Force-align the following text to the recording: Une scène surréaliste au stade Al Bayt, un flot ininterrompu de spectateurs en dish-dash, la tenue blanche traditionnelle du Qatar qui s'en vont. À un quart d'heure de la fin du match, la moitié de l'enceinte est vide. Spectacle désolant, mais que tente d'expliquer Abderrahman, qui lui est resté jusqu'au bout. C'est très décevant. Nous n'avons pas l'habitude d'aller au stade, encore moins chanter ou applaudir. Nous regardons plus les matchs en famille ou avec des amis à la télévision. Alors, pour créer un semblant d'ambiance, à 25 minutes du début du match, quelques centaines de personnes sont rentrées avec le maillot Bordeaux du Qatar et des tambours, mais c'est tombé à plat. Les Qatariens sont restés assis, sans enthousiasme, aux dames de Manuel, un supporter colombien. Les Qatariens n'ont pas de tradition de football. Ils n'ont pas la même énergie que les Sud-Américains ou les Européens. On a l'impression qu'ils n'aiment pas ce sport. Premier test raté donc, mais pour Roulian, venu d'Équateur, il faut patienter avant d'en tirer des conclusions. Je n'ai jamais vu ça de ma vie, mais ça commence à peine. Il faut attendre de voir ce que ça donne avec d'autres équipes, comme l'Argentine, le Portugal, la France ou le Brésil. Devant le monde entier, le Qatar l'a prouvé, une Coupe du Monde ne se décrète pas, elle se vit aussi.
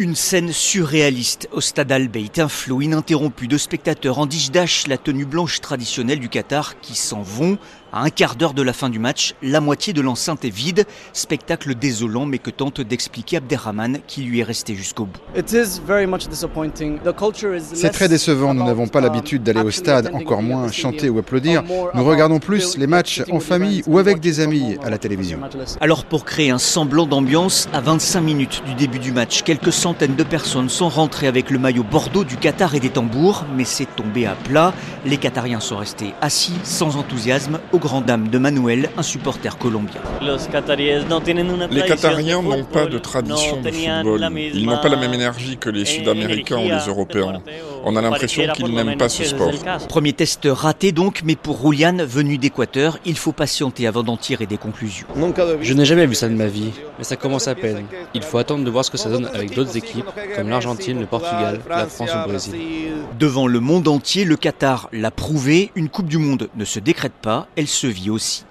Une 0.00 0.14
scène 0.14 0.52
surréaliste 0.52 1.48
au 1.50 1.60
stade 1.60 1.90
Al 1.90 2.06
Bayt, 2.06 2.38
un 2.38 2.46
flot 2.46 2.82
ininterrompu 2.82 3.48
de 3.48 3.58
spectateurs 3.58 4.20
en 4.20 4.26
dish-dash, 4.26 4.86
la 4.86 4.96
tenue 4.96 5.24
blanche 5.24 5.60
traditionnelle 5.60 6.20
du 6.20 6.28
Qatar 6.28 6.78
qui 6.80 6.94
s'en 6.94 7.20
vont. 7.20 7.58
À 7.90 8.02
un 8.02 8.10
quart 8.10 8.36
d'heure 8.36 8.52
de 8.52 8.60
la 8.60 8.74
fin 8.74 8.90
du 8.90 8.98
match, 8.98 9.34
la 9.42 9.60
moitié 9.60 9.94
de 9.94 10.02
l'enceinte 10.02 10.44
est 10.44 10.50
vide. 10.50 10.84
Spectacle 11.14 11.74
désolant, 11.74 12.26
mais 12.26 12.38
que 12.38 12.50
tente 12.50 12.82
d'expliquer 12.82 13.38
Abderrahman, 13.38 14.00
qui 14.06 14.22
lui 14.22 14.40
est 14.40 14.44
resté 14.44 14.74
jusqu'au 14.74 15.06
bout. 15.06 15.18
C'est 17.74 17.90
très 17.90 18.08
décevant. 18.08 18.52
Nous 18.52 18.64
n'avons 18.64 18.88
pas 18.88 19.00
l'habitude 19.00 19.42
d'aller 19.42 19.62
au 19.62 19.70
stade, 19.70 20.10
encore 20.12 20.42
moins 20.42 20.70
chanter 20.70 21.08
ou 21.08 21.18
applaudir. 21.18 21.62
Nous 21.94 22.04
regardons 22.04 22.40
plus 22.40 22.76
les 22.76 22.86
matchs 22.86 23.22
en 23.32 23.40
famille 23.40 23.82
ou 23.86 23.98
avec 23.98 24.20
des 24.20 24.40
amis 24.40 24.76
à 24.84 24.90
la 24.90 24.98
télévision. 24.98 25.40
Alors, 25.80 26.04
pour 26.04 26.26
créer 26.26 26.50
un 26.50 26.58
semblant 26.58 27.06
d'ambiance, 27.06 27.68
à 27.72 27.80
25 27.80 28.20
minutes 28.20 28.62
du 28.66 28.74
début 28.74 28.98
du 28.98 29.12
match, 29.12 29.42
quelques 29.42 29.72
centaines 29.72 30.14
de 30.14 30.24
personnes 30.24 30.68
sont 30.68 30.90
rentrées 30.90 31.26
avec 31.26 31.48
le 31.48 31.58
maillot 31.58 31.84
Bordeaux 31.84 32.24
du 32.24 32.36
Qatar 32.36 32.74
et 32.74 32.80
des 32.80 32.90
tambours, 32.90 33.46
mais 33.56 33.64
c'est 33.64 33.88
tombé 33.96 34.26
à 34.26 34.34
plat. 34.34 34.74
Les 35.06 35.16
Qatariens 35.16 35.60
sont 35.60 35.78
restés 35.78 36.12
assis, 36.20 36.54
sans 36.64 36.96
enthousiasme, 36.96 37.58
aux 37.84 38.00
dames 38.00 38.28
de 38.28 38.38
Manuel, 38.38 38.90
un 38.96 39.02
supporter 39.02 39.56
colombien. 39.58 40.00
Les 40.20 41.82
Qatariens 41.82 42.42
n'ont 42.42 42.64
pas 42.64 42.86
de 42.86 42.98
tradition 42.98 43.60
de 43.60 43.70
football. 43.70 44.32
Ils 44.54 44.66
n'ont 44.66 44.78
pas 44.78 44.88
la 44.88 44.96
même 44.96 45.14
énergie 45.14 45.56
que 45.56 45.70
les 45.70 45.84
Sud-Américains 45.84 46.58
ou 46.58 46.68
les 46.68 46.86
Européens. 46.86 47.40
On 47.84 47.96
a 47.96 48.02
l'impression 48.02 48.44
qu'ils 48.54 48.74
n'aiment 48.74 48.96
pas 48.96 49.08
ce 49.08 49.24
sport. 49.24 49.50
Premier 49.88 50.12
test 50.12 50.48
raté 50.50 50.92
donc, 50.92 51.22
mais 51.24 51.36
pour 51.36 51.58
Roulian, 51.58 51.96
venu 52.06 52.38
d'Équateur, 52.38 52.98
il 53.04 53.16
faut 53.16 53.32
patienter 53.32 53.86
avant 53.86 54.02
d'en 54.02 54.16
tirer 54.16 54.46
des 54.46 54.58
conclusions. 54.58 55.06
Je 55.60 55.74
n'ai 55.74 55.84
jamais 55.84 56.06
vu 56.06 56.14
ça 56.14 56.28
de 56.28 56.34
ma 56.34 56.46
vie, 56.46 56.70
mais 56.98 57.04
ça 57.04 57.16
commence 57.16 57.48
à 57.48 57.54
peine. 57.54 57.84
Il 58.14 58.22
faut 58.22 58.38
attendre 58.38 58.64
de 58.64 58.70
voir 58.70 58.84
ce 58.84 58.90
que 58.90 58.98
ça 58.98 59.08
donne 59.08 59.26
avec 59.32 59.54
d'autres 59.54 59.76
équipes, 59.76 60.06
comme 60.36 60.48
l'Argentine, 60.48 61.00
le 61.00 61.06
Portugal, 61.06 61.60
la 61.68 61.86
France 61.86 62.10
ou 62.12 62.18
le 62.18 62.28
Brésil. 62.28 62.54
Devant 63.18 63.46
le 63.46 63.60
monde 63.60 63.88
entier, 63.88 64.24
le 64.24 64.36
Qatar 64.36 64.88
l'a 64.92 65.10
prouvé, 65.10 65.70
une 65.74 65.88
Coupe 65.88 66.08
du 66.08 66.18
Monde 66.18 66.48
ne 66.56 66.64
se 66.64 66.78
décrète 66.78 67.12
pas, 67.20 67.46
elle 67.68 67.74
se 67.74 67.86
vit 67.86 68.08
aussi. 68.08 68.44